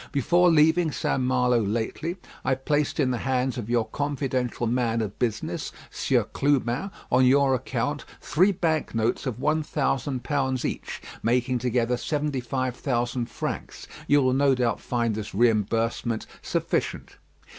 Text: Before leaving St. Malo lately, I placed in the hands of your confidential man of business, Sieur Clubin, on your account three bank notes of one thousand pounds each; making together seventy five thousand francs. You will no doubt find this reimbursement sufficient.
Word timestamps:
Before 0.11 0.49
leaving 0.49 0.91
St. 0.91 1.21
Malo 1.21 1.59
lately, 1.59 2.17
I 2.43 2.55
placed 2.55 2.99
in 2.99 3.11
the 3.11 3.19
hands 3.19 3.59
of 3.59 3.69
your 3.69 3.85
confidential 3.87 4.65
man 4.65 4.99
of 4.99 5.19
business, 5.19 5.71
Sieur 5.91 6.23
Clubin, 6.23 6.89
on 7.11 7.23
your 7.27 7.53
account 7.53 8.03
three 8.19 8.51
bank 8.51 8.95
notes 8.95 9.27
of 9.27 9.39
one 9.39 9.61
thousand 9.61 10.23
pounds 10.23 10.65
each; 10.65 11.03
making 11.21 11.59
together 11.59 11.97
seventy 11.97 12.41
five 12.41 12.75
thousand 12.75 13.29
francs. 13.29 13.87
You 14.07 14.23
will 14.23 14.33
no 14.33 14.55
doubt 14.55 14.79
find 14.79 15.13
this 15.13 15.35
reimbursement 15.35 16.25
sufficient. 16.41 17.17